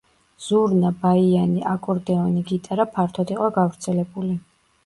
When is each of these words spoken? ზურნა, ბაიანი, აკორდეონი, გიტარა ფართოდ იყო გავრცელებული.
ზურნა, 0.45 0.89
ბაიანი, 1.03 1.61
აკორდეონი, 1.73 2.43
გიტარა 2.53 2.89
ფართოდ 2.97 3.35
იყო 3.37 3.51
გავრცელებული. 3.59 4.35